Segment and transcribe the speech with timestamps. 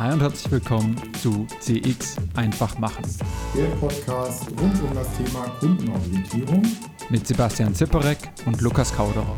[0.00, 3.04] Hi und herzlich willkommen zu CX einfach machen.
[3.54, 6.62] Der Podcast rund um das Thema Kundenorientierung
[7.10, 8.16] mit Sebastian Zipperek
[8.46, 9.36] und Lukas Kauderer.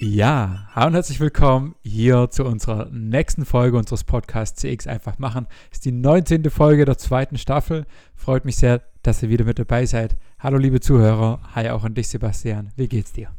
[0.00, 5.46] Ja, hallo und herzlich willkommen hier zu unserer nächsten Folge unseres Podcasts CX einfach machen.
[5.70, 6.50] Das ist die 19.
[6.50, 7.86] Folge der zweiten Staffel.
[8.16, 10.16] Freut mich sehr, dass ihr wieder mit dabei seid.
[10.40, 12.72] Hallo liebe Zuhörer, hi auch an dich Sebastian.
[12.74, 13.30] Wie geht's dir?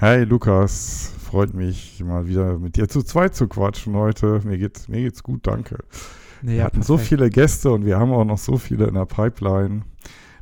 [0.00, 4.40] Hi Lukas, freut mich mal wieder mit dir zu zweit zu quatschen heute.
[4.44, 5.78] Mir geht's, mir geht's gut, danke.
[6.42, 6.86] Ja, wir hatten perfekt.
[6.86, 9.82] so viele Gäste und wir haben auch noch so viele in der Pipeline,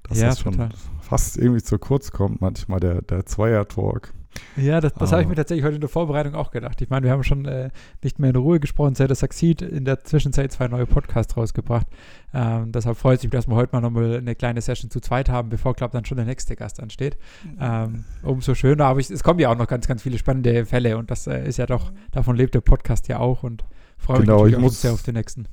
[0.05, 0.71] dass ja, das schon total.
[1.03, 4.15] fast irgendwie zu kurz kommt, manchmal der, der Zweier-Talk.
[4.57, 6.81] Ja, das, das habe ich mir tatsächlich heute in der Vorbereitung auch gedacht.
[6.81, 7.71] Ich meine, wir haben schon äh,
[8.03, 11.87] nicht mehr in Ruhe gesprochen, seit das Succeed in der Zwischenzeit zwei neue Podcasts rausgebracht.
[12.35, 15.29] Ähm, deshalb freut es mich, dass wir heute mal nochmal eine kleine Session zu zweit
[15.29, 17.17] haben, bevor, glaube dann schon der nächste Gast ansteht.
[17.61, 20.97] Ähm, umso schöner, aber ich, es kommen ja auch noch ganz, ganz viele spannende Fälle
[20.99, 23.65] und das äh, ist ja doch, davon lebt der Podcast ja auch und
[23.99, 25.47] freue mich genau, natürlich ich muss, sehr auf den nächsten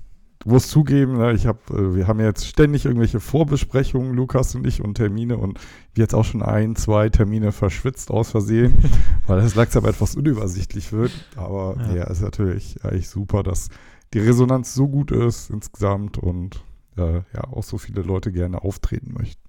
[0.45, 4.81] muss zugeben, ne, ich habe, äh, wir haben jetzt ständig irgendwelche Vorbesprechungen, Lukas und ich,
[4.81, 5.59] und Termine und
[5.97, 8.73] jetzt auch schon ein, zwei Termine verschwitzt aus Versehen,
[9.27, 11.11] weil es langsam etwas unübersichtlich wird.
[11.35, 13.69] Aber ja, ja ist natürlich eigentlich super, dass
[14.13, 16.63] die Resonanz so gut ist insgesamt und
[16.97, 19.41] äh, ja auch so viele Leute gerne auftreten möchten.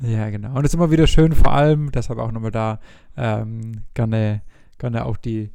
[0.00, 0.50] Ja, genau.
[0.50, 2.80] Und es ist immer wieder schön, vor allem, deshalb auch nochmal da
[3.16, 4.42] ähm, gerne,
[4.78, 5.50] gerne auch die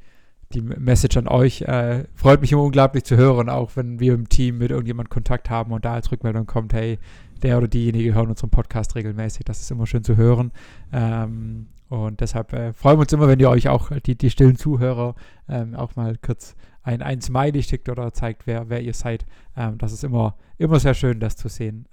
[0.54, 1.62] die Message an euch.
[1.62, 5.50] Äh, freut mich immer unglaublich zu hören, auch wenn wir im Team mit irgendjemand Kontakt
[5.50, 6.98] haben und da als Rückmeldung kommt, hey,
[7.44, 9.46] der oder diejenige hören unseren Podcast regelmäßig.
[9.46, 10.52] Das ist immer schön zu hören.
[10.92, 14.58] Ähm, und deshalb äh, freuen wir uns immer, wenn ihr euch auch, die, die stillen
[14.58, 15.16] Zuhörer,
[15.48, 19.26] ähm, auch mal kurz ein, ein Smiley schickt oder zeigt, wer, wer ihr seid.
[19.56, 21.88] Ähm, das ist immer, immer sehr schön, das zu sehen.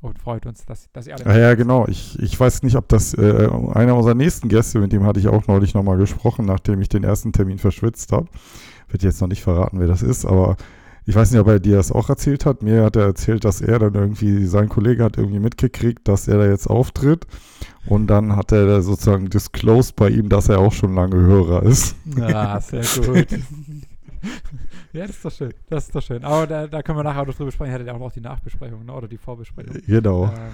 [0.00, 1.24] Und freut uns, dass, dass ihr alle.
[1.24, 1.86] Ja, ja, genau.
[1.88, 5.26] Ich, ich weiß nicht, ob das äh, einer unserer nächsten Gäste, mit dem hatte ich
[5.26, 8.28] auch neulich nochmal gesprochen, nachdem ich den ersten Termin verschwitzt habe.
[8.88, 10.56] Wird jetzt noch nicht verraten, wer das ist, aber
[11.04, 12.62] ich weiß nicht, ob er dir das auch erzählt hat.
[12.62, 16.36] Mir hat er erzählt, dass er dann irgendwie, sein Kollege hat irgendwie mitgekriegt, dass er
[16.36, 17.26] da jetzt auftritt.
[17.86, 21.96] Und dann hat er sozusagen disclosed bei ihm, dass er auch schon lange Hörer ist.
[22.14, 23.26] Ja, sehr gut.
[24.98, 25.54] Ja, das ist doch schön.
[25.68, 26.24] Das ist doch schön.
[26.24, 27.70] Aber da, da können wir nachher auch drüber sprechen.
[27.70, 28.92] Ich hatte ja auch noch die Nachbesprechung ne?
[28.92, 29.80] oder die Vorbesprechung.
[29.86, 30.24] Genau.
[30.24, 30.52] Ähm,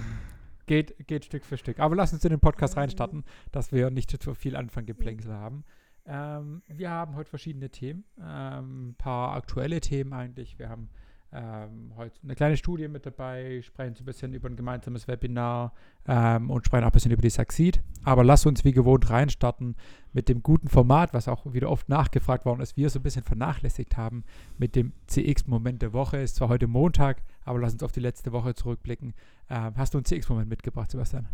[0.66, 1.80] geht, geht Stück für Stück.
[1.80, 5.64] Aber lass uns in den Podcast reinstarten, dass wir nicht zu viel Anfanggeplänkel haben.
[6.06, 8.04] Ähm, wir haben heute verschiedene Themen.
[8.20, 10.58] Ähm, ein paar aktuelle Themen eigentlich.
[10.58, 10.90] Wir haben
[11.34, 15.72] ähm, heute eine kleine Studie mit dabei, sprechen ein bisschen über ein gemeinsames Webinar
[16.06, 17.82] ähm, und sprechen auch ein bisschen über die Succeed.
[18.04, 19.74] Aber lass uns wie gewohnt reinstarten
[20.12, 23.24] mit dem guten Format, was auch wieder oft nachgefragt worden ist, wir so ein bisschen
[23.24, 24.22] vernachlässigt haben
[24.58, 26.18] mit dem CX-Moment der Woche.
[26.18, 29.12] Ist zwar heute Montag, aber lass uns auf die letzte Woche zurückblicken.
[29.50, 31.28] Ähm, hast du einen CX-Moment mitgebracht, Sebastian?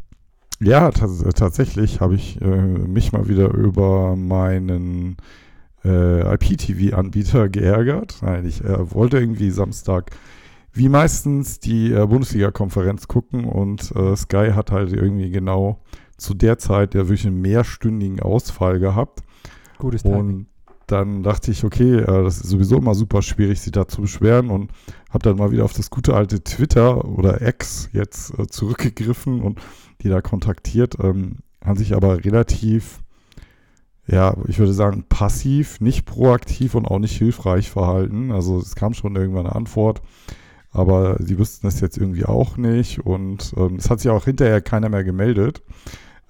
[0.62, 5.16] Ja, tatsächlich habe ich äh, mich mal wieder über meinen
[5.84, 8.18] äh, IPTV-Anbieter geärgert.
[8.22, 10.10] Nein, ich äh, wollte irgendwie Samstag
[10.72, 15.80] wie meistens die äh, Bundesliga-Konferenz gucken und äh, Sky hat halt irgendwie genau
[16.16, 19.20] zu der Zeit ja wirklich einen mehrstündigen Ausfall gehabt.
[19.78, 20.18] Gutes Timing.
[20.18, 20.46] Und
[20.86, 24.50] dann dachte ich, okay, äh, das ist sowieso immer super schwierig, sich da zu beschweren
[24.50, 24.70] und
[25.10, 29.60] habe dann mal wieder auf das gute alte Twitter oder X jetzt äh, zurückgegriffen und
[30.02, 33.00] die da kontaktiert, ähm, haben sich aber relativ
[34.10, 38.32] ja, ich würde sagen, passiv, nicht proaktiv und auch nicht hilfreich verhalten.
[38.32, 40.02] Also es kam schon irgendwann eine Antwort,
[40.72, 44.60] aber sie wüssten das jetzt irgendwie auch nicht und ähm, es hat sich auch hinterher
[44.60, 45.62] keiner mehr gemeldet.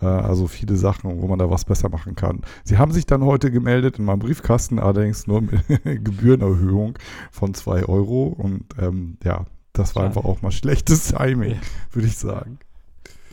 [0.02, 2.42] Äh, also viele Sachen, wo man da was besser machen kann.
[2.64, 6.98] Sie haben sich dann heute gemeldet in meinem Briefkasten, allerdings nur mit Gebührenerhöhung
[7.30, 11.60] von 2 Euro und ähm, ja, das war einfach auch mal schlechtes Timing, ja.
[11.92, 12.58] würde ich sagen.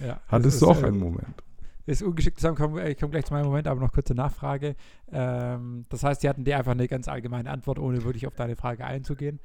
[0.05, 1.43] Ja, Hattest du auch einen Moment?
[1.87, 2.85] Ist ungeschickt zusammenkommen.
[2.85, 4.75] Ich komme gleich zu meinem Moment, aber noch kurze Nachfrage.
[5.11, 8.55] Ähm, das heißt, die hatten dir einfach eine ganz allgemeine Antwort, ohne wirklich auf deine
[8.55, 9.39] Frage einzugehen.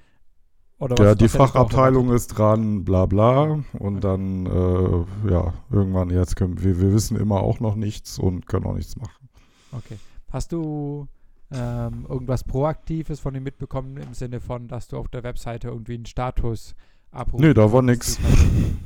[0.78, 3.62] Oder was, ja, die Fachabteilung ist dran, bla bla.
[3.78, 4.00] Und okay.
[4.00, 8.66] dann, äh, ja, irgendwann, jetzt können wir, wir wissen immer auch noch nichts und können
[8.66, 9.28] auch nichts machen.
[9.70, 9.97] Okay.
[10.31, 11.06] Hast du
[11.52, 15.94] ähm, irgendwas Proaktives von ihm mitbekommen, im Sinne von, dass du auf der Webseite irgendwie
[15.94, 16.75] einen Status
[17.12, 17.44] abrufst?
[17.44, 18.19] Nee, da war nichts.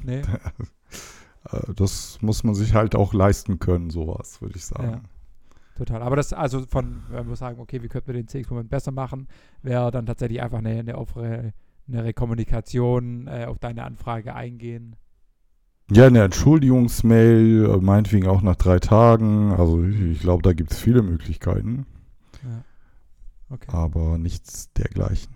[0.05, 0.23] Nee?
[1.51, 4.91] Äh, das muss man sich halt auch leisten können, sowas, würde ich sagen.
[4.91, 5.01] Ja,
[5.77, 6.03] total.
[6.03, 9.29] Aber das, also von, wenn wir sagen, okay, wie könnten wir den CX-Moment besser machen,
[9.63, 11.53] wäre dann tatsächlich einfach eine, eine offene
[11.89, 14.97] eine Kommunikation äh, auf deine Anfrage eingehen.
[15.91, 19.53] Ja, eine Entschuldigungsmail, äh, meinetwegen auch nach drei Tagen.
[19.53, 21.87] Also ich, ich glaube, da gibt es viele Möglichkeiten.
[22.43, 22.65] Ja.
[23.51, 23.69] Okay.
[23.69, 25.33] Aber nichts dergleichen.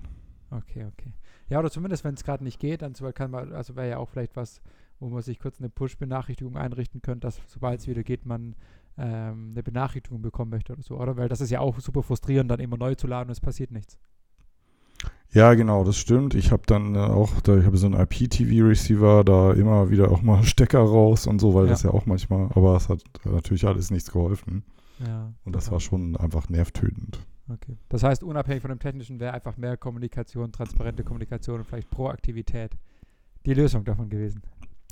[0.50, 1.12] Okay, okay.
[1.48, 4.08] Ja, oder zumindest, wenn es gerade nicht geht, dann kann man, also wäre ja auch
[4.08, 4.60] vielleicht was,
[5.00, 8.54] wo man sich kurz eine Push-Benachrichtigung einrichten könnte, dass sobald es wieder geht, man
[8.98, 11.16] ähm, eine Benachrichtigung bekommen möchte oder so, oder?
[11.16, 13.70] Weil das ist ja auch super frustrierend, dann immer neu zu laden und es passiert
[13.70, 13.98] nichts.
[15.32, 16.34] Ja, genau, das stimmt.
[16.34, 20.22] Ich habe dann äh, auch, da, ich habe so einen IPTV-Receiver, da immer wieder auch
[20.22, 21.70] mal Stecker raus und so, weil Ja.
[21.70, 24.64] das ja auch manchmal, aber es hat natürlich alles nichts geholfen.
[25.06, 25.32] Ja.
[25.44, 25.72] Und das total.
[25.74, 27.20] war schon einfach nervtötend.
[27.48, 27.76] Okay.
[27.88, 32.72] Das heißt, unabhängig von dem Technischen wäre einfach mehr Kommunikation, transparente Kommunikation und vielleicht Proaktivität
[33.46, 34.42] die Lösung davon gewesen.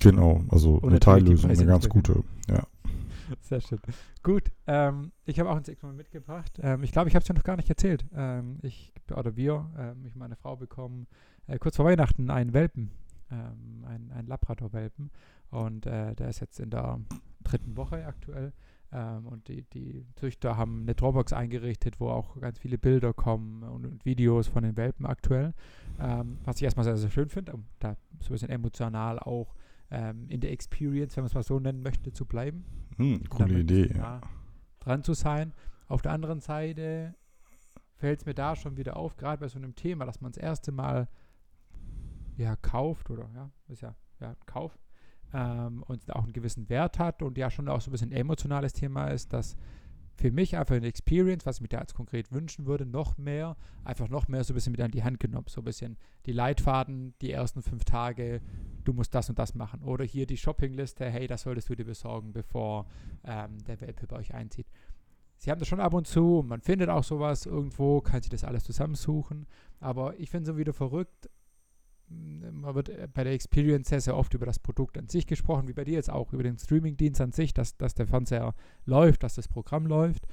[0.01, 2.23] Genau, also eine Teillösung, eine ganz gute.
[2.49, 2.67] Ja.
[3.43, 3.81] Sehr schön.
[4.23, 6.59] Gut, ähm, ich habe auch ein Sexmal mitgebracht.
[6.63, 8.07] Ähm, ich glaube, ich habe es dir noch gar nicht erzählt.
[8.15, 11.07] Ähm, ich oder wir, ähm, ich und meine Frau bekommen
[11.47, 12.91] äh, kurz vor Weihnachten einen Welpen,
[13.31, 15.11] ähm, einen, einen Labrador-Welpen.
[15.51, 17.01] Und äh, der ist jetzt in der
[17.43, 18.53] dritten Woche aktuell.
[18.93, 23.63] Ähm, und die, die Züchter haben eine Dropbox eingerichtet, wo auch ganz viele Bilder kommen
[23.63, 25.53] und, und Videos von den Welpen aktuell.
[26.01, 29.55] Ähm, was ich erstmal sehr, sehr schön finde, um da so ein bisschen emotional auch
[29.91, 32.65] ähm, in der Experience, wenn man es mal so nennen möchte, zu bleiben
[32.97, 33.95] Hm, coole damit Idee.
[33.95, 34.21] nah
[34.81, 35.53] dran zu sein.
[35.87, 37.15] Auf der anderen Seite
[37.97, 40.39] fällt es mir da schon wieder auf, gerade bei so einem Thema, dass man das
[40.43, 41.09] erste Mal
[42.37, 44.79] ja kauft oder ja, ist ja, ja Kauf
[45.33, 48.17] ähm, und auch einen gewissen Wert hat und ja schon auch so ein bisschen ein
[48.21, 49.57] emotionales Thema ist, dass
[50.19, 53.57] für mich einfach eine Experience, was ich mir da jetzt konkret wünschen würde, noch mehr,
[53.85, 55.47] einfach noch mehr so ein bisschen mit an die Hand genommen.
[55.49, 58.41] So ein bisschen die Leitfaden, die ersten fünf Tage,
[58.83, 59.85] du musst das und das machen.
[59.85, 62.87] Oder hier die Shoppingliste, hey, das solltest du dir besorgen, bevor
[63.25, 64.67] ähm, der Welpe bei euch einzieht.
[65.37, 68.43] Sie haben das schon ab und zu, man findet auch sowas irgendwo, kann sich das
[68.43, 69.47] alles zusammensuchen.
[69.79, 71.31] Aber ich finde es so wieder verrückt.
[72.11, 75.27] M, Man wird äh, bei der Experience sehr, sehr oft über das Produkt an sich
[75.27, 78.55] gesprochen, wie bei dir jetzt auch, über den Streamingdienst an sich, dass, dass der Fernseher
[78.85, 80.27] läuft, dass das Programm läuft.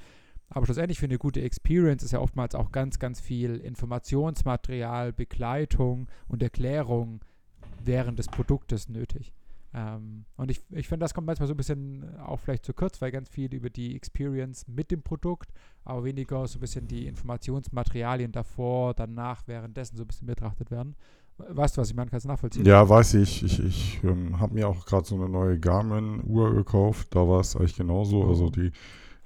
[0.48, 6.08] Aber schlussendlich für eine gute Experience ist ja oftmals auch ganz, ganz viel Informationsmaterial, Begleitung
[6.28, 7.20] und Erklärung
[7.84, 9.32] während des Produktes nötig.
[9.74, 13.02] Ähm, und ich, ich finde, das kommt manchmal so ein bisschen auch vielleicht zu kurz,
[13.02, 15.52] weil ganz viel über die Experience mit dem Produkt,
[15.84, 20.96] aber weniger so ein bisschen die Informationsmaterialien davor, danach, währenddessen so ein bisschen betrachtet werden.
[21.38, 22.10] Weißt du, was ich meine?
[22.10, 22.64] Kannst du nachvollziehen?
[22.64, 23.42] Ja, weiß ich.
[23.42, 27.08] Ich, ich ähm, habe mir auch gerade so eine neue Garmin-Uhr gekauft.
[27.14, 28.24] Da war es eigentlich genauso.
[28.24, 28.72] Also die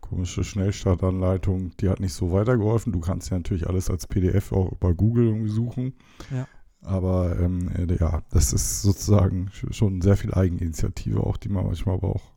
[0.01, 2.93] komische Schnellstartanleitung, die hat nicht so weitergeholfen.
[2.93, 5.95] Du kannst ja natürlich alles als PDF auch über Google irgendwie suchen.
[6.31, 6.49] Ja.
[6.83, 11.67] Aber ähm, äh, ja, das ist sozusagen sch- schon sehr viel Eigeninitiative, auch die man
[11.67, 12.33] manchmal braucht.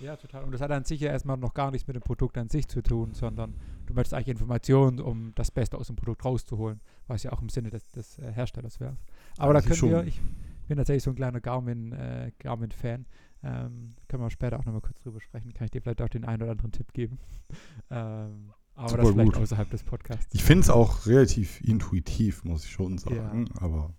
[0.00, 0.44] Ja, total.
[0.44, 2.68] Und das hat an sich ja erstmal noch gar nichts mit dem Produkt an sich
[2.68, 3.54] zu tun, sondern
[3.86, 7.48] du möchtest eigentlich Informationen, um das Beste aus dem Produkt rauszuholen, was ja auch im
[7.48, 8.96] Sinne des, des äh, Herstellers wäre.
[9.38, 10.08] Aber da Eigentlich können wir, schon.
[10.08, 10.20] ich
[10.68, 13.06] bin tatsächlich so ein kleiner Garmin, äh, Garmin-Fan.
[13.42, 15.54] Ähm, können wir später auch nochmal kurz drüber sprechen.
[15.54, 17.18] Kann ich dir vielleicht auch den einen oder anderen Tipp geben.
[17.90, 19.42] ähm, aber Super das vielleicht gut.
[19.42, 20.34] außerhalb des Podcasts.
[20.34, 23.48] Ich finde es auch relativ intuitiv, muss ich schon sagen.
[23.58, 23.94] Aber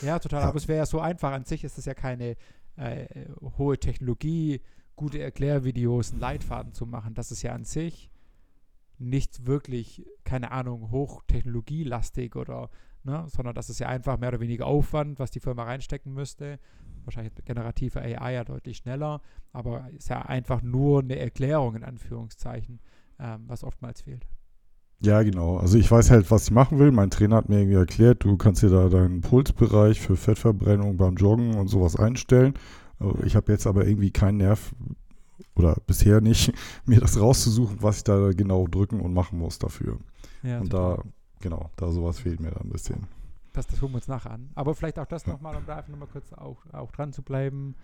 [0.00, 0.42] Ja, total.
[0.42, 0.48] Ja.
[0.48, 1.32] Aber es wäre ja so einfach.
[1.32, 2.36] An sich ist es ja keine
[2.76, 3.06] äh,
[3.58, 4.60] hohe Technologie,
[5.00, 7.14] gute Erklärvideos, einen Leitfaden zu machen.
[7.14, 8.10] Das ist ja an sich
[8.98, 12.68] nicht wirklich, keine Ahnung, hochtechnologielastig oder,
[13.02, 16.58] ne, sondern das ist ja einfach mehr oder weniger Aufwand, was die Firma reinstecken müsste.
[17.04, 19.22] Wahrscheinlich mit generativer AI ja deutlich schneller,
[19.54, 22.78] aber ist ja einfach nur eine Erklärung in Anführungszeichen,
[23.18, 24.26] ähm, was oftmals fehlt.
[25.02, 25.56] Ja, genau.
[25.56, 26.92] Also ich weiß halt, was ich machen will.
[26.92, 31.16] Mein Trainer hat mir irgendwie erklärt, du kannst dir da deinen Pulsbereich für Fettverbrennung beim
[31.16, 32.52] Joggen und sowas einstellen.
[33.00, 34.72] Also Ich habe jetzt aber irgendwie keinen Nerv
[35.56, 36.52] oder bisher nicht,
[36.86, 39.98] mir das rauszusuchen, was ich da genau drücken und machen muss dafür.
[40.42, 40.96] Ja, und total.
[40.98, 41.02] da,
[41.40, 43.06] genau, da sowas fehlt mir dann ein bisschen.
[43.52, 44.50] Das, das gucken wir uns nachher an.
[44.54, 45.32] Aber vielleicht auch das Ja.
[45.32, 47.74] nochmal, um da einfach nochmal kurz auch, auch dran zu bleiben.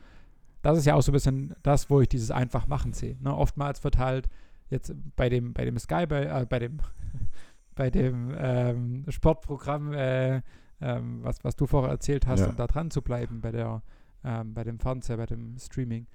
[0.62, 3.16] Das ist ja auch so ein bisschen das, wo ich dieses einfach machen sehe.
[3.20, 3.34] Ne?
[3.34, 4.28] Oftmals wird halt
[4.70, 6.78] jetzt bei dem, bei dem Sky, bei, äh, bei dem,
[7.74, 10.40] bei dem ähm, Sportprogramm, äh,
[10.80, 12.48] ähm, was, was du vorher erzählt hast, Ja.
[12.48, 13.82] um da dran zu bleiben, bei der,
[14.26, 16.06] ähm, bei dem Fernseher, bei dem Streaming.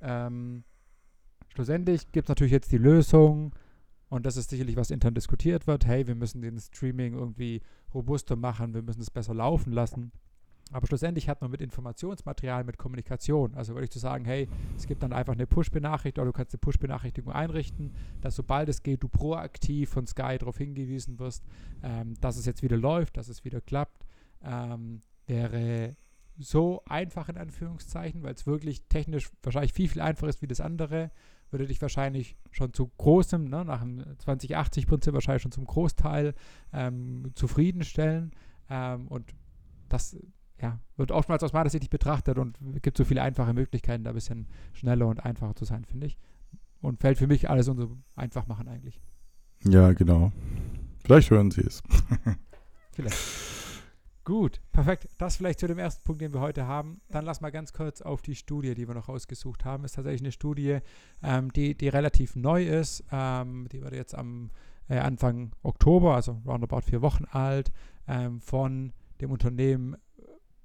[0.00, 0.64] Ähm,
[1.54, 3.52] schlussendlich gibt es natürlich jetzt die Lösung,
[4.08, 5.86] und das ist sicherlich, was intern diskutiert wird.
[5.86, 7.60] Hey, wir müssen den Streaming irgendwie
[7.92, 10.12] robuster machen, wir müssen es besser laufen lassen.
[10.70, 14.86] Aber schlussendlich hat man mit Informationsmaterial, mit Kommunikation, also würde ich zu sagen, hey, es
[14.86, 19.02] gibt dann einfach eine Push-Benachrichtigung oder du kannst eine Push-Benachrichtigung einrichten, dass sobald es geht,
[19.02, 21.42] du proaktiv von Sky darauf hingewiesen wirst,
[21.82, 24.04] ähm, dass es jetzt wieder läuft, dass es wieder klappt,
[24.42, 25.96] ähm, wäre
[26.38, 30.60] so einfach in Anführungszeichen, weil es wirklich technisch wahrscheinlich viel, viel einfacher ist wie das
[30.60, 31.10] andere,
[31.50, 36.34] würde dich wahrscheinlich schon zu großem, ne, nach dem 2080-Prinzip wahrscheinlich schon zum Großteil
[36.72, 38.32] ähm, zufriedenstellen.
[38.68, 39.34] Ähm, und
[39.88, 40.16] das
[40.60, 44.04] ja, wird oftmals aus meiner Sicht nicht betrachtet und es gibt so viele einfache Möglichkeiten,
[44.04, 46.18] da ein bisschen schneller und einfacher zu sein, finde ich.
[46.80, 49.00] Und fällt für mich alles unter einfach machen eigentlich.
[49.64, 50.32] Ja, genau.
[51.04, 51.82] Vielleicht hören Sie es.
[52.92, 53.57] Vielleicht.
[54.28, 55.08] Gut, perfekt.
[55.16, 57.00] Das vielleicht zu dem ersten Punkt, den wir heute haben.
[57.08, 59.84] Dann lass mal ganz kurz auf die Studie, die wir noch rausgesucht haben.
[59.84, 60.80] Ist tatsächlich eine Studie,
[61.22, 63.02] ähm, die, die relativ neu ist.
[63.10, 64.50] Ähm, die wurde jetzt am
[64.90, 67.72] äh, Anfang Oktober, also roundabout vier Wochen alt,
[68.06, 68.92] ähm, von
[69.22, 69.96] dem Unternehmen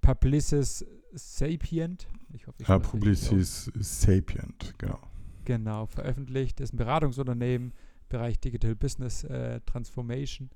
[0.01, 2.09] Publicis Sapient.
[2.33, 4.99] Ich hoffe, ich ja, Publicis Sapient, genau.
[5.45, 6.59] Genau, veröffentlicht.
[6.59, 7.71] Das ist ein Beratungsunternehmen,
[8.09, 10.49] Bereich Digital Business äh, Transformation.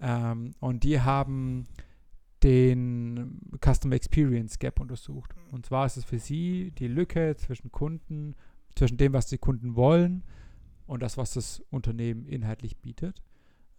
[0.00, 1.68] Ähm, und die haben
[2.42, 5.34] den Customer Experience Gap untersucht.
[5.50, 8.34] Und zwar ist es für sie die Lücke zwischen Kunden,
[8.74, 10.24] zwischen dem, was die Kunden wollen
[10.86, 13.22] und das, was das Unternehmen inhaltlich bietet.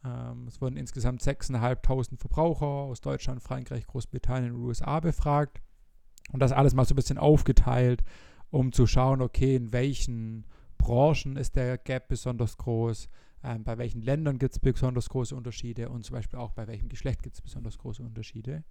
[0.04, 5.62] Ähm, es wurden insgesamt 6.500 Verbraucher aus Deutschland, Frankreich, Großbritannien und USA befragt.
[6.32, 8.04] Und das alles mal so ein bisschen aufgeteilt,
[8.52, 10.46] um zu schauen, okay, in welchen
[10.78, 13.10] Branchen ist der Gap besonders groß,
[13.44, 16.90] ähm, bei welchen Ländern gibt es besonders große Unterschiede und zum Beispiel auch bei welchem
[16.90, 18.64] Geschlecht gibt es besonders große Unterschiede.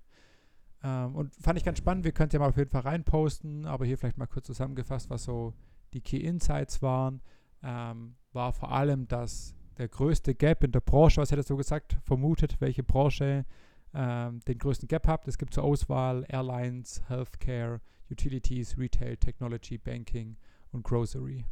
[0.82, 3.66] Ähm, und fand ich ganz spannend, wir können es ja mal auf jeden Fall reinposten,
[3.66, 5.54] aber hier vielleicht mal kurz zusammengefasst, was so
[5.92, 7.20] die Key Insights waren,
[7.62, 11.96] ähm, war vor allem, dass der größte Gap in der Branche, was hättest du gesagt,
[12.02, 13.46] vermutet, welche Branche
[13.94, 15.28] ähm, den größten Gap habt.
[15.28, 20.36] Es gibt zur Auswahl Airlines, Healthcare, Utilities, Retail, Technology, Banking
[20.72, 21.44] und Grocery.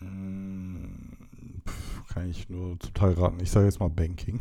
[0.00, 1.16] Hm,
[2.12, 3.40] kann ich nur total raten.
[3.40, 4.40] Ich sage jetzt mal Banking.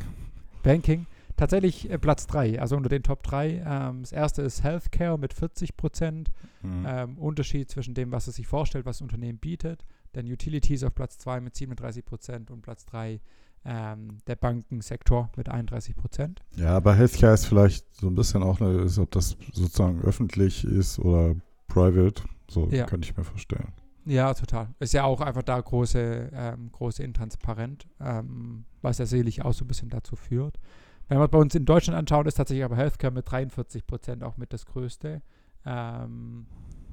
[0.64, 1.06] Banking.
[1.38, 3.64] Tatsächlich äh, Platz 3, also unter den Top 3.
[3.66, 6.32] Ähm, das erste ist Healthcare mit 40 Prozent.
[6.62, 6.86] Mhm.
[6.88, 9.86] Ähm, Unterschied zwischen dem, was es sich vorstellt, was das Unternehmen bietet.
[10.14, 13.20] Dann Utilities auf Platz 2 mit 37 Prozent und Platz 3
[13.66, 16.42] ähm, der Bankensektor mit 31 Prozent.
[16.56, 20.64] Ja, aber Healthcare ist vielleicht so ein bisschen auch, eine, ist, ob das sozusagen öffentlich
[20.64, 21.36] ist oder
[21.68, 22.24] private.
[22.50, 22.86] So ja.
[22.86, 23.74] könnte ich mir vorstellen.
[24.06, 24.70] Ja, total.
[24.80, 29.66] Ist ja auch einfach da große, ähm, große Intransparent, ähm, was ja sicherlich auch so
[29.66, 30.60] ein bisschen dazu führt.
[31.08, 34.38] Wenn wir bei uns in Deutschland anschauen, ist tatsächlich aber Healthcare mit 43 Prozent auch
[34.38, 35.22] mit das größte,
[35.66, 36.46] ähm,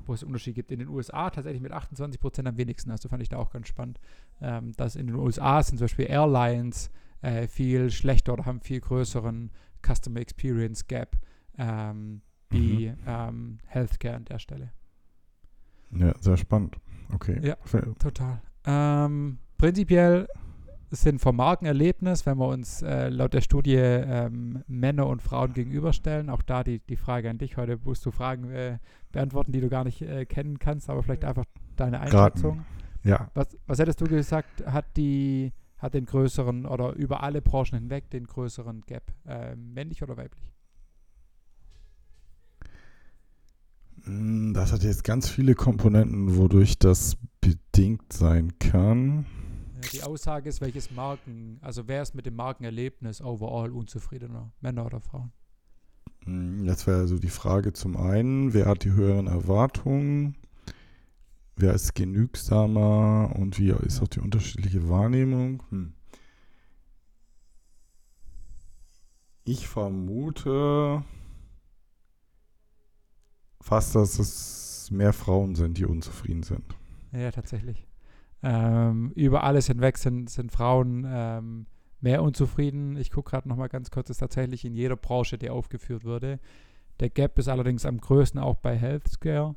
[0.07, 0.71] wo es Unterschied gibt.
[0.71, 2.90] In den USA tatsächlich mit 28 Prozent am wenigsten.
[2.90, 4.00] Also fand ich da auch ganz spannend,
[4.40, 6.90] ähm, dass in den USA sind zum Beispiel Airlines
[7.21, 9.50] äh, viel schlechter oder haben viel größeren
[9.87, 11.19] Customer Experience Gap
[11.59, 12.97] ähm, wie mhm.
[13.07, 14.73] Ähm, Healthcare an der Stelle.
[15.90, 16.76] Ja, sehr spannend.
[17.14, 17.40] Okay.
[17.42, 17.57] Ja,
[17.99, 18.40] total.
[18.64, 20.28] Ähm, prinzipiell
[20.90, 26.28] sind vom Markenerlebnis, wenn wir uns äh, laut der Studie ähm, Männer und Frauen gegenüberstellen,
[26.28, 28.78] auch da die, die Frage an dich heute, musst du Fragen äh,
[29.11, 32.59] beantworten, die du gar nicht äh, kennen kannst, aber vielleicht einfach deine Einschätzung.
[32.59, 32.66] Raten.
[33.04, 33.31] Ja.
[33.35, 35.52] Was, was hättest du gesagt, hat die
[35.83, 40.52] hat den größeren oder über alle Branchen hinweg den größeren Gap, äh, männlich oder weiblich?
[43.92, 49.27] Hm, das hat jetzt ganz viele Komponenten, wodurch das bedingt sein kann.
[49.93, 55.01] Die Aussage ist, welches Marken, also wer ist mit dem Markenerlebnis overall unzufriedener, Männer oder
[55.01, 55.33] Frauen?
[56.25, 60.37] Hm, jetzt wäre also die Frage zum einen, wer hat die höheren Erwartungen,
[61.57, 65.63] wer ist genügsamer und wie ist auch die unterschiedliche Wahrnehmung?
[65.71, 65.95] Hm.
[69.45, 71.03] Ich vermute,
[73.62, 76.76] fast, dass es mehr Frauen sind, die unzufrieden sind.
[77.12, 77.87] Ja, tatsächlich.
[78.42, 81.66] Ähm, über alles hinweg sind, sind Frauen ähm,
[82.00, 82.97] mehr unzufrieden.
[82.97, 86.40] Ich gucke gerade noch mal ganz kurz, ist tatsächlich in jeder Branche, die aufgeführt wurde.
[87.00, 89.54] Der Gap ist allerdings am größten auch bei Healthcare.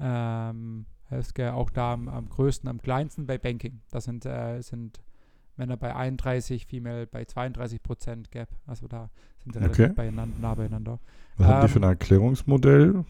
[0.00, 3.80] Ähm, Healthcare auch da am, am, größten, am kleinsten bei Banking.
[3.90, 5.02] Das sind, äh, sind
[5.56, 8.48] Männer bei 31, Female bei 32 Prozent Gap.
[8.66, 9.10] Also da
[9.44, 9.82] sind sie okay.
[9.82, 10.98] relativ beieinander, nah beieinander.
[11.36, 13.04] Was haben die für ein Erklärungsmodell?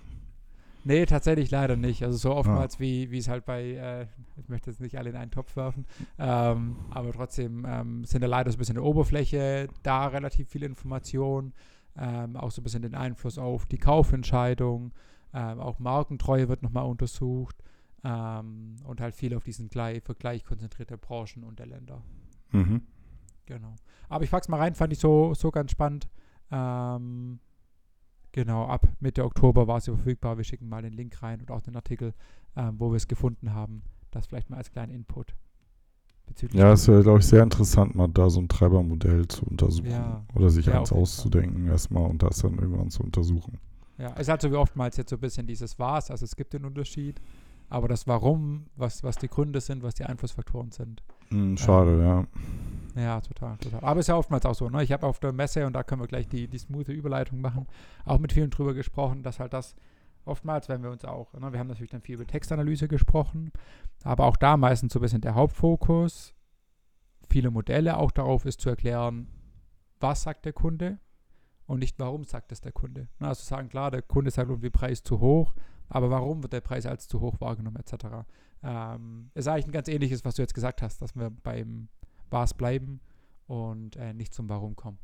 [0.84, 2.02] Nee, tatsächlich leider nicht.
[2.02, 2.80] Also so oftmals, ja.
[2.80, 5.86] wie, wie es halt bei, äh, ich möchte jetzt nicht alle in einen Topf werfen,
[6.18, 10.48] ähm, aber trotzdem ähm, sind da leider so ein bisschen in der Oberfläche da relativ
[10.48, 11.52] viele Informationen,
[11.96, 14.92] ähm, auch so ein bisschen den Einfluss auf die Kaufentscheidung,
[15.34, 17.56] ähm, auch Markentreue wird nochmal untersucht
[18.04, 22.02] ähm, und halt viel auf diesen Gleich, Vergleich konzentrierter Branchen und der Länder.
[22.50, 22.82] Mhm.
[23.46, 23.74] Genau.
[24.08, 26.08] Aber ich pack's mal rein, fand ich so, so ganz spannend.
[26.50, 27.40] Ähm,
[28.32, 30.38] Genau, ab Mitte Oktober war sie verfügbar.
[30.38, 32.14] Wir schicken mal den Link rein und auch den Artikel,
[32.56, 33.82] ähm, wo wir es gefunden haben.
[34.10, 35.34] Das vielleicht mal als kleinen Input.
[36.52, 39.90] Ja, es wäre, glaube ich, sehr interessant, mal da so ein Treibermodell zu untersuchen.
[39.90, 43.58] Ja, oder sich ja, eins auszudenken erstmal und das dann irgendwann zu untersuchen.
[43.98, 46.54] Ja, es hat so wie oftmals jetzt so ein bisschen dieses Was, also es gibt
[46.54, 47.20] den Unterschied,
[47.72, 51.02] aber das Warum, was, was die Gründe sind, was die Einflussfaktoren sind.
[51.30, 52.26] Mm, schade, ähm,
[52.94, 53.02] ja.
[53.02, 53.80] Ja, total, total.
[53.80, 54.68] Aber ist ja oftmals auch so.
[54.68, 54.82] Ne?
[54.82, 57.66] Ich habe auf der Messe, und da können wir gleich die, die smooth Überleitung machen,
[58.04, 59.74] auch mit vielen drüber gesprochen, dass halt das
[60.26, 63.50] oftmals, wenn wir uns auch, ne, wir haben natürlich dann viel über Textanalyse gesprochen,
[64.04, 66.34] aber auch da meistens so ein bisschen der Hauptfokus,
[67.28, 69.28] viele Modelle auch darauf ist zu erklären,
[69.98, 70.98] was sagt der Kunde
[71.66, 73.08] und nicht, warum sagt das der Kunde.
[73.18, 75.54] Na, also sagen, klar, der Kunde sagt irgendwie Preis zu hoch,
[75.92, 78.06] aber warum wird der Preis als zu hoch wahrgenommen, etc.
[78.62, 81.88] Ähm, ist eigentlich ein ganz ähnliches, was du jetzt gesagt hast, dass wir beim
[82.30, 83.00] Was bleiben
[83.46, 84.98] und äh, nicht zum Warum kommen.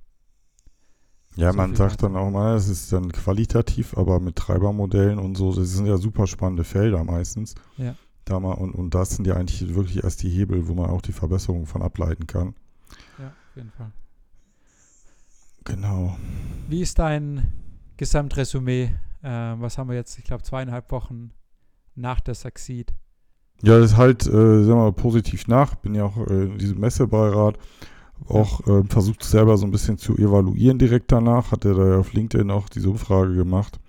[1.37, 5.37] Ja, So man sagt dann auch mal, es ist dann qualitativ, aber mit Treibermodellen und
[5.37, 7.54] so, das sind ja super spannende Felder meistens.
[7.76, 7.95] Ja.
[8.25, 11.02] Da mal, und, und das sind ja eigentlich wirklich erst die Hebel, wo man auch
[11.02, 12.54] die Verbesserung von ableiten kann.
[13.18, 13.92] Ja, auf jeden Fall.
[15.64, 16.16] Genau.
[16.66, 17.52] Wie ist dein
[17.99, 18.90] Gesamtresümee?
[19.23, 21.33] Äh, was haben wir jetzt, ich glaube, zweieinhalb Wochen
[21.95, 22.95] nach der Succeed?
[23.63, 25.75] Ja, das ist halt, äh, sagen wir mal, positiv nach.
[25.77, 27.59] Bin ja auch äh, in diesem Messebeirat.
[28.27, 31.53] Auch äh, versucht selber so ein bisschen zu evaluieren direkt danach.
[31.53, 33.81] Hat er da auf LinkedIn auch diese Umfrage gemacht,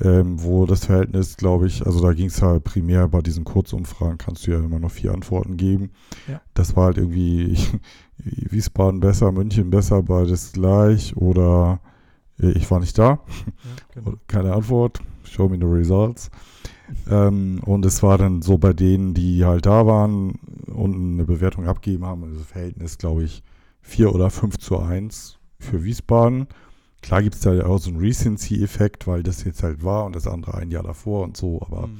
[0.00, 4.18] ähm, wo das Verhältnis, glaube ich, also da ging es halt primär bei diesen Kurzumfragen,
[4.18, 5.90] kannst du ja immer noch vier Antworten geben.
[6.28, 6.40] Ja.
[6.54, 7.56] Das war halt irgendwie
[8.18, 11.80] Wiesbaden besser, München besser, beides gleich oder
[12.38, 13.20] ich war nicht da.
[13.94, 15.00] Ja, Oder Keine Antwort.
[15.24, 16.30] Show me the results.
[17.10, 20.32] ähm, und es war dann so bei denen, die halt da waren
[20.66, 23.42] und eine Bewertung abgeben haben, also das Verhältnis, glaube ich,
[23.82, 26.46] 4 oder 5 zu 1 für Wiesbaden.
[27.02, 30.14] Klar gibt es da ja auch so einen Recency-Effekt, weil das jetzt halt war und
[30.16, 31.96] das andere ein Jahr davor und so, aber Hm.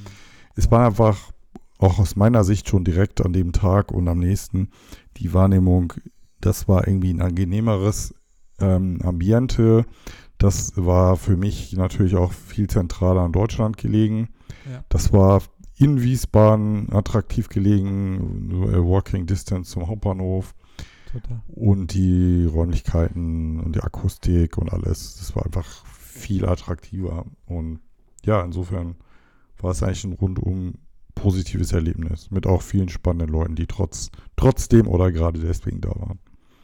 [0.54, 1.32] es war einfach
[1.78, 4.70] auch aus meiner Sicht schon direkt an dem Tag und am nächsten
[5.18, 5.92] die Wahrnehmung,
[6.40, 8.14] das war irgendwie ein angenehmeres
[8.60, 9.84] ähm, Ambiente.
[10.38, 14.28] Das war für mich natürlich auch viel zentraler in Deutschland gelegen.
[14.70, 14.84] Ja.
[14.88, 15.42] Das war
[15.76, 20.54] in Wiesbaden attraktiv gelegen, nur, Walking Distance zum Hauptbahnhof
[21.12, 21.42] Total.
[21.48, 25.16] und die Räumlichkeiten und die Akustik und alles.
[25.18, 27.26] Das war einfach viel attraktiver.
[27.46, 27.80] Und
[28.24, 28.96] ja, insofern
[29.58, 30.74] war es eigentlich ein rundum
[31.14, 36.18] positives Erlebnis mit auch vielen spannenden Leuten, die trotz, trotzdem oder gerade deswegen da waren.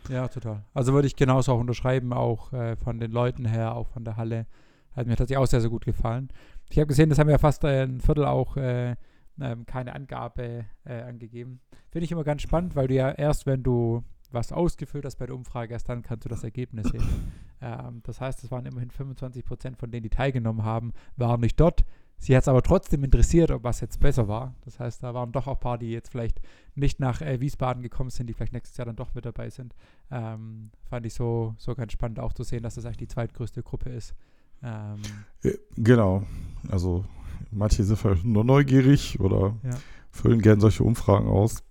[0.08, 0.64] Ja, total.
[0.74, 4.16] Also würde ich genauso auch unterschreiben, auch äh, von den Leuten her, auch von der
[4.16, 4.46] Halle.
[4.94, 6.28] Hat mir tatsächlich auch sehr, sehr gut gefallen.
[6.70, 8.96] Ich habe gesehen, das haben wir ja fast äh, ein Viertel auch äh,
[9.40, 11.60] ähm, keine Angabe äh, angegeben.
[11.90, 15.26] Finde ich immer ganz spannend, weil du ja erst, wenn du was ausgefüllt hast bei
[15.26, 17.32] der Umfrage, erst dann kannst du das Ergebnis sehen.
[17.60, 21.58] ähm, das heißt, es waren immerhin 25 Prozent von denen, die teilgenommen haben, waren nicht
[21.60, 21.84] dort.
[22.18, 24.54] Sie hat es aber trotzdem interessiert, ob was jetzt besser war.
[24.64, 26.40] Das heißt, da waren doch auch ein paar, die jetzt vielleicht
[26.76, 29.74] nicht nach äh, Wiesbaden gekommen sind, die vielleicht nächstes Jahr dann doch mit dabei sind.
[30.10, 33.62] Ähm, fand ich so, so ganz spannend auch zu sehen, dass das eigentlich die zweitgrößte
[33.64, 34.14] Gruppe ist.
[34.62, 35.00] Ähm,
[35.42, 36.22] Äh, Genau.
[36.70, 37.04] Also
[37.50, 39.70] manche sind vielleicht nur neugierig oder Ja.
[40.12, 41.64] füllen gern solche Umfragen aus.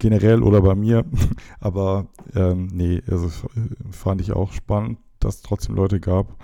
[0.00, 1.04] Generell oder bei mir.
[1.60, 6.36] Aber ähm, nee, also äh, fand ich auch spannend, dass es trotzdem Leute gab,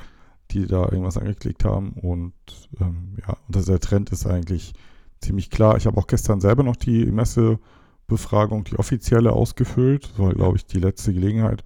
[0.50, 1.92] die da irgendwas angeklickt haben.
[1.92, 2.34] Und
[2.80, 4.72] ähm, ja, und der Trend ist eigentlich
[5.20, 5.76] ziemlich klar.
[5.76, 10.10] Ich habe auch gestern selber noch die Messebefragung, die offizielle, ausgefüllt.
[10.10, 11.64] Das war, glaube ich, die letzte Gelegenheit.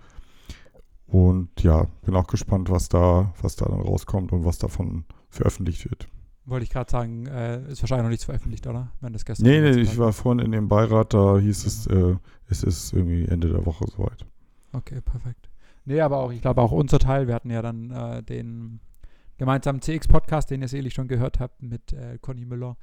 [1.07, 5.89] Und ja, bin auch gespannt, was da, was da dann rauskommt und was davon veröffentlicht
[5.89, 6.07] wird.
[6.45, 8.93] wollte ich gerade sagen, äh, ist wahrscheinlich noch nichts veröffentlicht, oder?
[9.01, 12.17] Wenn das gestern Nee, nee, ich war vorhin in dem Beirat, da hieß es, äh,
[12.49, 14.27] es ist irgendwie Ende der Woche soweit.
[14.73, 15.48] Okay, perfekt.
[15.89, 18.79] Nee, aber auch, ich glaube auch unser Teil, wir hatten ja dann äh, den
[19.39, 22.77] gemeinsamen CX-Podcast, den ihr sicherlich schon gehört habt, mit äh, Conny Müller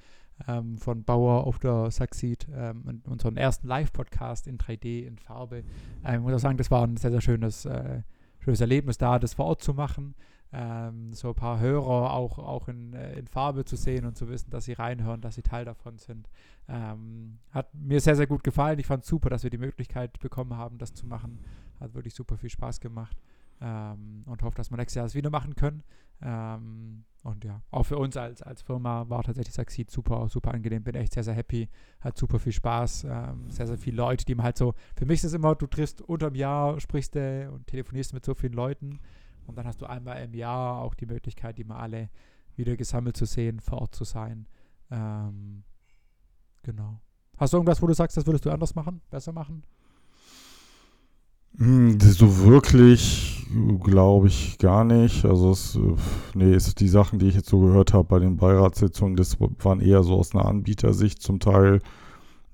[0.47, 5.57] ähm, von Bauer auf der Succeed, ähm, und unseren ersten Live-Podcast in 3D, in Farbe.
[6.03, 8.01] Ähm, ich muss auch sagen, das war ein sehr, sehr schönes, äh,
[8.39, 10.15] schönes Erlebnis da, das vor Ort zu machen.
[10.51, 14.29] Ähm, so ein paar Hörer auch, auch in, äh, in Farbe zu sehen und zu
[14.29, 16.27] wissen, dass sie reinhören, dass sie Teil davon sind.
[16.67, 18.79] Ähm, hat mir sehr, sehr gut gefallen.
[18.79, 21.37] Ich fand es super, dass wir die Möglichkeit bekommen haben, das zu machen.
[21.79, 23.17] Hat wirklich super viel Spaß gemacht.
[23.61, 25.83] Ähm, und hoffe, dass wir nächstes Jahr das wieder machen können.
[26.21, 30.83] Ähm, und ja, auch für uns als, als Firma war tatsächlich Succeed super, super angenehm.
[30.83, 31.69] Bin echt sehr, sehr happy.
[32.01, 33.05] Hat super viel Spaß.
[33.05, 34.73] Ähm, sehr, sehr viele Leute, die man halt so.
[34.95, 38.35] Für mich ist es immer, du triffst unterm Jahr, sprichst äh, und telefonierst mit so
[38.35, 38.99] vielen Leuten.
[39.47, 42.09] Und dann hast du einmal im Jahr auch die Möglichkeit, die mal alle
[42.55, 44.47] wieder gesammelt zu sehen, vor Ort zu sein.
[44.91, 45.63] Ähm,
[46.63, 47.01] genau.
[47.37, 49.63] Hast du irgendwas, wo du sagst, das würdest du anders machen, besser machen?
[51.57, 53.31] Hm, So wirklich
[53.83, 55.23] glaube ich gar nicht.
[55.25, 55.79] Also es, äh,
[56.33, 59.79] nee, es die Sachen, die ich jetzt so gehört habe bei den Beiratssitzungen, das waren
[59.79, 61.81] eher so aus einer Anbietersicht zum Teil,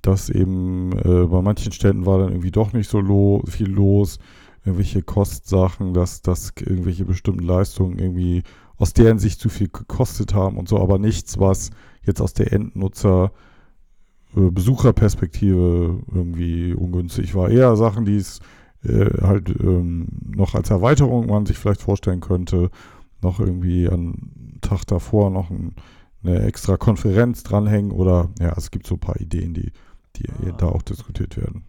[0.02, 4.20] dass eben äh, bei manchen Städten war dann irgendwie doch nicht so lo viel los,
[4.66, 8.44] irgendwelche Kostsachen, dass, dass irgendwelche bestimmten Leistungen irgendwie
[8.78, 11.72] aus deren Sicht zu viel gekostet haben und so, aber nichts, was
[12.06, 13.32] jetzt aus der Endnutzer
[14.36, 17.50] äh, Besucherperspektive irgendwie ungünstig war.
[17.50, 18.40] Eher Sachen, die es
[18.84, 22.70] äh, halt ähm, noch als Erweiterung man sich vielleicht vorstellen könnte,
[23.22, 25.76] noch irgendwie an Tag davor noch ein,
[26.24, 29.72] eine extra Konferenz dranhängen oder ja, es gibt so ein paar Ideen, die,
[30.16, 31.64] die Ah, da auch diskutiert werden.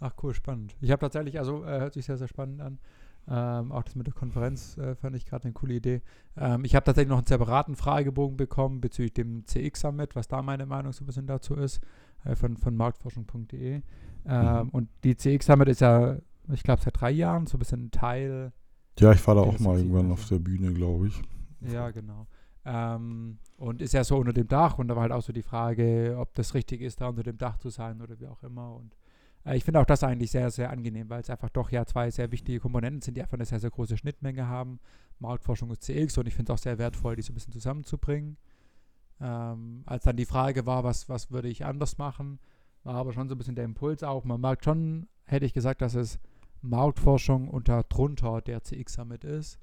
[0.00, 0.76] Ach cool, spannend.
[0.80, 2.78] Ich habe tatsächlich, also äh, hört sich sehr, sehr spannend an.
[3.26, 6.02] Ähm, auch das mit der Konferenz äh, fand ich gerade eine coole Idee.
[6.36, 10.42] Ähm, ich habe tatsächlich noch einen separaten Fragebogen bekommen bezüglich dem CX Summit, was da
[10.42, 11.80] meine Meinung so ein bisschen dazu ist,
[12.24, 13.80] äh, von, von marktforschung.de.
[14.26, 14.68] Ähm, mhm.
[14.70, 16.16] Und die CX Summit ist ja,
[16.52, 18.52] ich glaube, seit drei Jahren so ein bisschen ein Teil.
[18.98, 21.22] Ja, ich war da auch mal irgendwann auf der Bühne, glaube ich.
[21.60, 22.26] Ja, genau.
[22.64, 25.42] Ähm, und ist ja so unter dem Dach und da war halt auch so die
[25.42, 28.74] Frage, ob das richtig ist, da unter dem Dach zu sein oder wie auch immer.
[28.76, 28.96] Und
[29.44, 32.10] äh, ich finde auch das eigentlich sehr, sehr angenehm, weil es einfach doch ja zwei
[32.10, 34.80] sehr wichtige Komponenten sind, die einfach eine sehr, sehr große Schnittmenge haben.
[35.18, 38.36] Marktforschung und CX und ich finde es auch sehr wertvoll, die so ein bisschen zusammenzubringen.
[39.20, 42.40] Ähm, als dann die Frage war, was, was würde ich anders machen,
[42.82, 44.24] war aber schon so ein bisschen der Impuls auch.
[44.24, 46.18] Man merkt schon, hätte ich gesagt, dass es
[46.64, 49.58] Marktforschung unter drunter der CX Summit ist.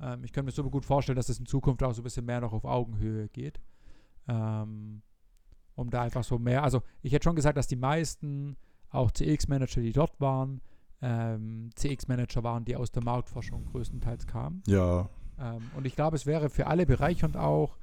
[0.00, 2.26] Ähm, ich könnte mir super gut vorstellen, dass es in Zukunft auch so ein bisschen
[2.26, 3.60] mehr noch auf Augenhöhe geht.
[4.28, 5.02] Ähm,
[5.74, 8.56] um da einfach so mehr, also ich hätte schon gesagt, dass die meisten
[8.90, 10.60] auch CX-Manager, die dort waren,
[11.00, 14.62] ähm, CX-Manager waren, die aus der Marktforschung größtenteils kamen.
[14.66, 15.08] Ja.
[15.38, 17.78] Ähm, und ich glaube, es wäre für alle bereichernd auch,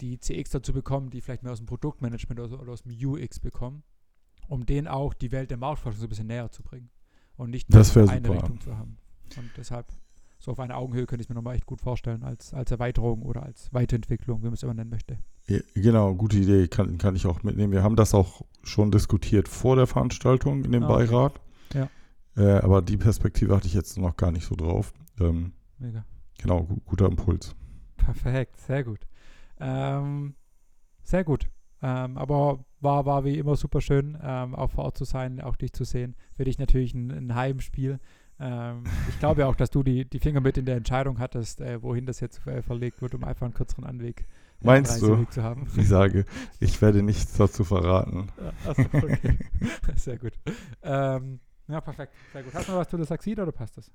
[0.00, 3.38] die CX dazu bekommen, die vielleicht mehr aus dem Produktmanagement oder, oder aus dem UX
[3.40, 3.82] bekommen,
[4.48, 6.88] um denen auch die Welt der Marktforschung so ein bisschen näher zu bringen
[7.40, 8.34] und nicht nur eine super.
[8.34, 8.98] Richtung zu haben.
[9.36, 9.86] Und deshalb
[10.38, 13.42] so auf einer Augenhöhe könnte ich mir nochmal echt gut vorstellen, als, als Erweiterung oder
[13.42, 15.18] als Weiterentwicklung, wie man es immer nennen möchte.
[15.46, 17.72] Ja, genau, gute Idee, kann, kann ich auch mitnehmen.
[17.72, 21.40] Wir haben das auch schon diskutiert vor der Veranstaltung in dem ah, Beirat.
[21.74, 21.88] Ja.
[22.36, 24.92] Äh, aber die Perspektive hatte ich jetzt noch gar nicht so drauf.
[25.18, 26.04] Ähm, Mega.
[26.38, 27.54] Genau, guter Impuls.
[27.96, 29.00] Perfekt, sehr gut.
[29.58, 30.34] Ähm,
[31.02, 31.48] sehr gut.
[31.82, 35.56] Ähm, aber war, war wie immer super schön, ähm, auch vor Ort zu sein, auch
[35.56, 36.14] dich zu sehen.
[36.32, 38.00] Für dich natürlich ein, ein Heimspiel.
[38.38, 41.82] Ähm, ich glaube auch, dass du die, die Finger mit in der Entscheidung hattest, äh,
[41.82, 44.26] wohin das jetzt äh, verlegt wird, um einfach einen kürzeren Anweg
[44.62, 45.24] äh, Meinst du?
[45.26, 45.66] zu haben.
[45.76, 46.24] Ich sage,
[46.58, 48.28] ich werde nichts dazu verraten.
[48.66, 49.38] Achso, okay.
[49.96, 50.32] Sehr gut.
[50.82, 52.14] Ähm, ja, perfekt.
[52.32, 52.54] Sehr gut.
[52.54, 53.90] Hast du noch was zu der Saxid oder passt das?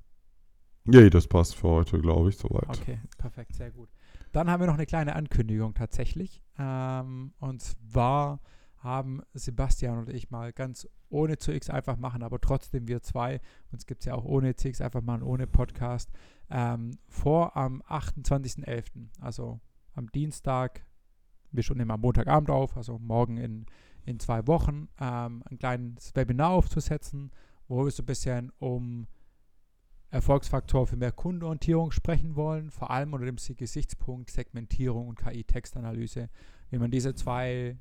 [0.85, 2.69] Nee, das passt für heute, glaube ich, soweit.
[2.69, 3.89] Okay, perfekt, sehr gut.
[4.31, 6.43] Dann haben wir noch eine kleine Ankündigung tatsächlich.
[6.59, 8.39] Ähm, und zwar
[8.85, 13.85] haben Sebastian und ich mal ganz ohne CX einfach machen, aber trotzdem wir zwei, uns
[13.85, 16.11] gibt es ja auch ohne CX einfach machen, ohne Podcast,
[16.49, 19.59] ähm, vor am 28.11., also
[19.93, 20.85] am Dienstag,
[21.51, 23.65] wir schon nehmen am Montagabend auf, also morgen in,
[24.05, 27.31] in zwei Wochen, ähm, ein kleines Webinar aufzusetzen,
[27.67, 29.07] wo wir so ein bisschen um
[30.11, 36.29] Erfolgsfaktor für mehr Kundenorientierung sprechen wollen, vor allem unter dem Gesichtspunkt Segmentierung und KI-Textanalyse,
[36.69, 37.77] wie man diese zwei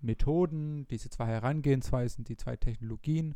[0.00, 3.34] Methoden, diese zwei Herangehensweisen, die zwei Technologien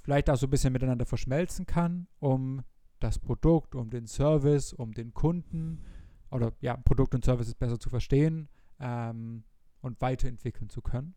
[0.00, 2.62] vielleicht auch so ein bisschen miteinander verschmelzen kann, um
[3.00, 5.82] das Produkt, um den Service, um den Kunden
[6.30, 9.44] oder ja, Produkt und Services besser zu verstehen ähm,
[9.80, 11.14] und weiterentwickeln zu können.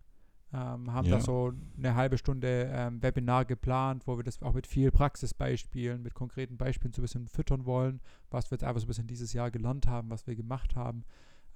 [0.54, 1.16] Ähm, haben ja.
[1.16, 6.04] da so eine halbe Stunde ähm, Webinar geplant, wo wir das auch mit viel Praxisbeispielen,
[6.04, 9.08] mit konkreten Beispielen so ein bisschen füttern wollen, was wir jetzt einfach so ein bisschen
[9.08, 11.06] dieses Jahr gelernt haben, was wir gemacht haben.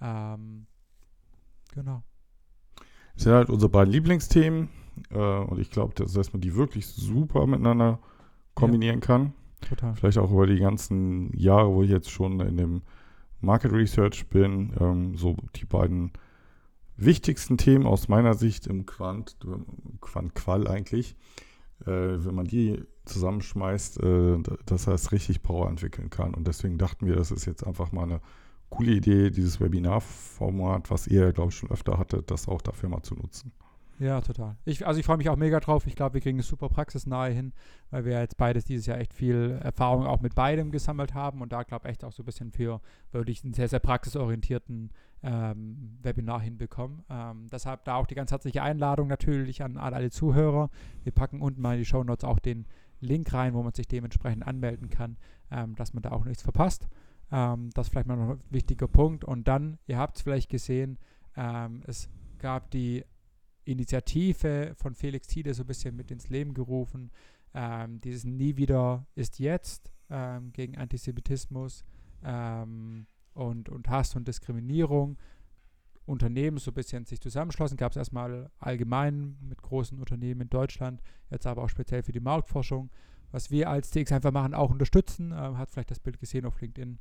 [0.01, 0.65] Ähm,
[1.73, 2.01] genau.
[3.17, 4.69] Das sind halt unsere beiden Lieblingsthemen
[5.09, 7.99] äh, und ich glaube, dass, dass man die wirklich super miteinander
[8.53, 9.33] kombinieren ja, kann.
[9.61, 9.95] Total.
[9.95, 12.81] Vielleicht auch über die ganzen Jahre, wo ich jetzt schon in dem
[13.41, 16.11] Market Research bin, ähm, so die beiden
[16.95, 19.35] wichtigsten Themen aus meiner Sicht im Quant,
[19.99, 21.15] Quant-Qual eigentlich,
[21.81, 26.35] äh, wenn man die zusammenschmeißt, äh, dass er es richtig Power entwickeln kann.
[26.35, 28.21] Und deswegen dachten wir, das ist jetzt einfach mal eine
[28.69, 33.03] coole Idee, dieses Webinar-Format, was ihr, glaube ich, schon öfter hattet, das auch dafür mal
[33.03, 33.51] zu nutzen.
[33.99, 34.55] Ja, total.
[34.63, 35.87] Ich, also ich freue mich auch mega drauf.
[35.87, 37.51] Ich glaube, wir kriegen es super praxisnahe hin,
[37.89, 41.51] weil wir jetzt beides dieses Jahr echt viel Erfahrung auch mit beidem gesammelt haben und
[41.51, 42.79] da glaube ich echt auch so ein bisschen für
[43.11, 44.91] wirklich einen sehr, sehr praxisorientierten
[45.23, 47.03] ähm, Webinar hinbekommen.
[47.09, 50.69] Ähm, deshalb da auch die ganz herzliche Einladung natürlich an, alle Zuhörer.
[51.03, 52.67] Wir packen unten mal in die Show Notes auch den
[52.99, 55.17] Link rein, wo man sich dementsprechend anmelden kann,
[55.49, 56.87] ähm, dass man da auch nichts verpasst.
[57.31, 59.23] Ähm, das ist vielleicht mal noch ein wichtiger Punkt.
[59.23, 60.97] Und dann, ihr habt es vielleicht gesehen,
[61.35, 62.09] ähm, es
[62.39, 63.03] gab die
[63.65, 67.11] Initiative von Felix Tiede so ein bisschen mit ins Leben gerufen.
[67.53, 71.83] Ähm, dieses Nie wieder ist jetzt ähm, gegen Antisemitismus
[72.23, 75.17] ähm, und, und Hass und Diskriminierung.
[76.05, 77.75] Unternehmen so ein bisschen sich zusammenschlossen.
[77.75, 82.21] Gab es erstmal allgemein mit großen Unternehmen in Deutschland, jetzt aber auch speziell für die
[82.21, 82.89] Marktforschung.
[83.31, 85.33] Was wir als TX einfach machen, auch unterstützen.
[85.33, 86.97] Ähm, hat vielleicht das Bild gesehen auf LinkedIn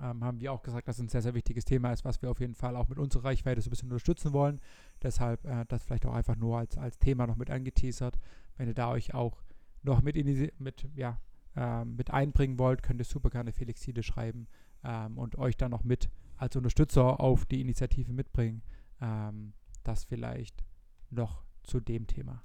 [0.00, 2.30] ähm, haben wir auch gesagt, dass es ein sehr, sehr wichtiges Thema ist, was wir
[2.30, 4.60] auf jeden Fall auch mit unserer Reichweite so ein bisschen unterstützen wollen.
[5.02, 8.18] Deshalb äh, das vielleicht auch einfach nur als, als Thema noch mit angeteasert.
[8.56, 9.42] Wenn ihr da euch auch
[9.82, 11.18] noch mit, in die, mit, ja,
[11.56, 14.46] ähm, mit einbringen wollt, könnt ihr super gerne Felixide schreiben
[14.84, 18.62] ähm, und euch dann noch mit als Unterstützer auf die Initiative mitbringen.
[19.00, 19.52] Ähm,
[19.82, 20.64] das vielleicht
[21.10, 22.42] noch zu dem Thema.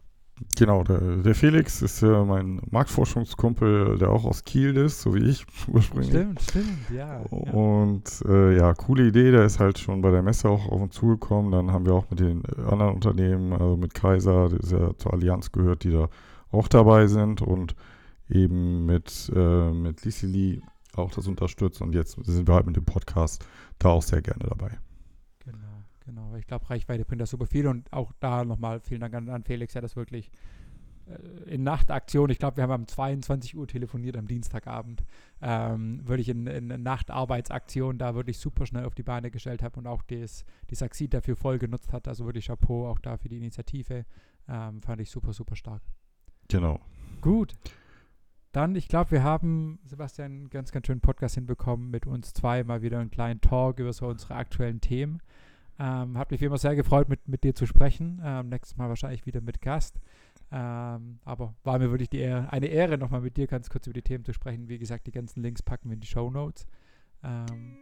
[0.56, 5.23] Genau, der, der Felix ist äh, mein Marktforschungskumpel, der auch aus Kiel ist, so wie
[5.30, 6.10] ich ursprünglich.
[6.10, 7.19] Stimmt, stimmt, ja.
[7.30, 10.95] Und äh, ja, coole Idee, der ist halt schon bei der Messe auch auf uns
[10.95, 11.52] zugekommen.
[11.52, 15.52] Dann haben wir auch mit den anderen Unternehmen, also mit Kaiser, der ja zur Allianz
[15.52, 16.10] gehört, die da
[16.52, 17.76] auch dabei sind und
[18.30, 20.62] eben mit, äh, mit Lisili
[20.95, 21.82] auch das unterstützt.
[21.82, 23.45] Und jetzt sind wir halt mit dem Podcast
[23.80, 24.78] da auch sehr gerne dabei.
[26.08, 26.36] Genau, genau.
[26.38, 29.43] Ich glaube, Reichweite bringt das super viel und auch da nochmal vielen Dank an, an
[29.43, 30.32] Felix, der das wirklich
[31.06, 35.04] äh, in Nachtaktion, ich glaube, wir haben um 22 Uhr telefoniert am Dienstagabend,
[35.41, 39.88] ähm, wirklich in, in Nachtarbeitsaktion da wirklich super schnell auf die Beine gestellt habe und
[39.88, 42.08] auch das, die Saxid dafür voll genutzt hat.
[42.08, 44.06] Also wirklich Chapeau auch da für die Initiative.
[44.48, 45.82] Ähm, fand ich super, super stark.
[46.48, 46.80] Genau.
[47.20, 47.54] Gut.
[48.54, 52.63] Dann, ich glaube, wir haben, Sebastian, einen ganz, ganz schönen Podcast hinbekommen mit uns zwei,
[52.63, 55.22] mal wieder einen kleinen Talk über so unsere aktuellen Themen.
[55.79, 58.21] Ähm, hat mich wie immer sehr gefreut, mit, mit dir zu sprechen.
[58.23, 59.99] Ähm, nächstes Mal wahrscheinlich wieder mit Gast.
[60.51, 63.93] Ähm, aber war mir wirklich die Ehre, eine Ehre, nochmal mit dir ganz kurz über
[63.93, 64.69] die Themen zu sprechen.
[64.69, 66.65] Wie gesagt, die ganzen Links packen wir in die Show Notes.
[67.23, 67.77] Ähm,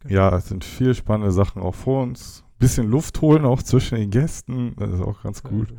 [0.00, 0.14] genau.
[0.14, 2.44] Ja, es sind viele spannende Sachen auch vor uns.
[2.58, 5.74] Bisschen Luft holen auch zwischen den Gästen, das ist auch ganz gut.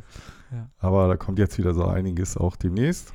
[0.52, 0.70] Ja.
[0.78, 3.12] Aber da kommt jetzt wieder so einiges auch demnächst.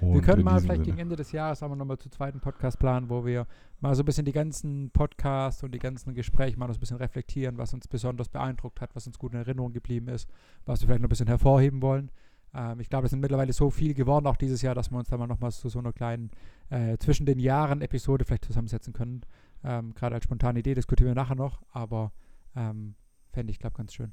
[0.00, 0.96] Und wir können mal vielleicht Sinne.
[0.96, 3.46] gegen Ende des Jahres haben wir nochmal zu zweiten Podcast planen, wo wir
[3.80, 6.96] mal so ein bisschen die ganzen Podcasts und die ganzen Gespräche mal so ein bisschen
[6.96, 10.28] reflektieren, was uns besonders beeindruckt hat, was uns gut in Erinnerung geblieben ist,
[10.64, 12.10] was wir vielleicht noch ein bisschen hervorheben wollen.
[12.54, 15.08] Ähm, ich glaube, es sind mittlerweile so viel geworden, auch dieses Jahr, dass wir uns
[15.08, 16.30] da mal nochmal zu so einer kleinen
[16.70, 19.22] äh, zwischen den Jahren Episode vielleicht zusammensetzen können.
[19.62, 22.12] Ähm, Gerade als spontane Idee diskutieren wir nachher noch, aber
[22.56, 22.94] ähm,
[23.32, 24.12] fände ich, glaube ganz schön.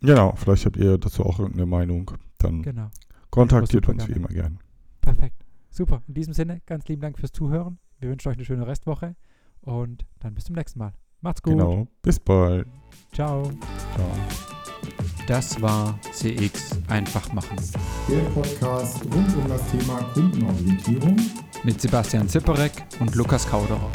[0.00, 2.10] Genau, vielleicht habt ihr dazu auch irgendeine Meinung.
[2.38, 2.90] Dann genau.
[3.30, 4.58] kontaktiert uns wie immer gern.
[5.04, 5.44] Perfekt.
[5.70, 6.02] Super.
[6.08, 7.78] In diesem Sinne, ganz lieben Dank fürs Zuhören.
[7.98, 9.16] Wir wünschen euch eine schöne Restwoche
[9.60, 10.92] und dann bis zum nächsten Mal.
[11.20, 11.54] Macht's gut.
[11.54, 11.86] Genau.
[12.02, 12.66] Bis bald.
[13.12, 13.50] Ciao.
[13.94, 14.10] Ciao.
[15.26, 17.56] Das war CX einfach machen.
[18.08, 21.16] Der Podcast rund um das Thema Kundenorientierung
[21.62, 23.90] mit Sebastian Zipperek und Lukas Kauderer.